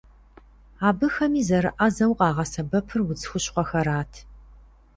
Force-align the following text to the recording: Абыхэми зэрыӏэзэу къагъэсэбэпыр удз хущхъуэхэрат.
Абыхэми 0.87 1.41
зэрыӏэзэу 1.47 2.13
къагъэсэбэпыр 2.19 2.99
удз 3.03 3.23
хущхъуэхэрат. 3.29 4.13